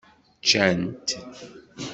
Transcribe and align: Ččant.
Ččant. 0.41 0.99